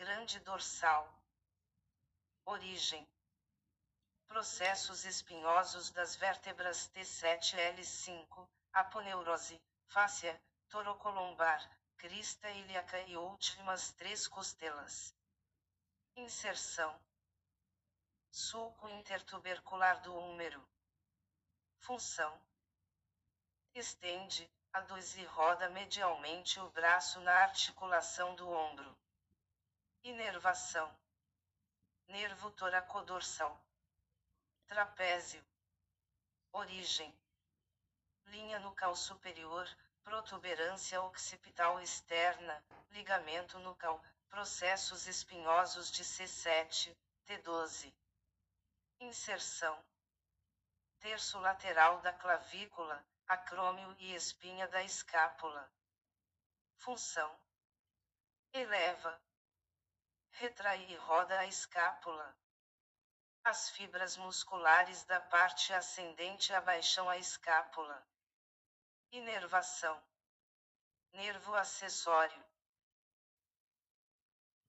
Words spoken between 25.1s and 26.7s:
e roda medialmente o